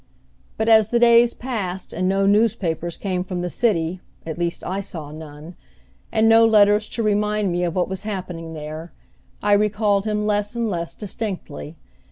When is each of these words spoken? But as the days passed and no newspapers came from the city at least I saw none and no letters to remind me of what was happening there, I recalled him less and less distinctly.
But 0.57 0.67
as 0.67 0.89
the 0.89 0.97
days 0.97 1.35
passed 1.35 1.93
and 1.93 2.09
no 2.09 2.25
newspapers 2.25 2.97
came 2.97 3.23
from 3.23 3.41
the 3.41 3.51
city 3.51 3.99
at 4.25 4.39
least 4.39 4.63
I 4.63 4.79
saw 4.79 5.11
none 5.11 5.55
and 6.11 6.27
no 6.27 6.43
letters 6.43 6.89
to 6.97 7.03
remind 7.03 7.51
me 7.51 7.63
of 7.63 7.75
what 7.75 7.87
was 7.87 8.01
happening 8.01 8.53
there, 8.55 8.93
I 9.43 9.53
recalled 9.53 10.05
him 10.05 10.25
less 10.25 10.55
and 10.55 10.67
less 10.71 10.95
distinctly. 10.95 11.75